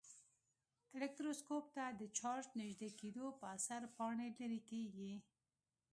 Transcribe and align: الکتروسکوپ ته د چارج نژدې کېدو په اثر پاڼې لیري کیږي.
الکتروسکوپ 0.97 1.65
ته 1.75 1.85
د 1.99 2.01
چارج 2.17 2.47
نژدې 2.61 2.89
کېدو 2.99 3.25
په 3.39 3.45
اثر 3.55 3.81
پاڼې 3.95 4.27
لیري 4.37 4.61
کیږي. 4.69 5.13